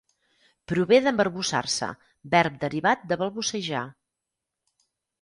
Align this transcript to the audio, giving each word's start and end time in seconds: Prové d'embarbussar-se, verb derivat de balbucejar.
Prové 0.71 0.99
d'embarbussar-se, 1.07 1.91
verb 2.33 2.59
derivat 2.67 3.07
de 3.13 3.21
balbucejar. 3.23 3.87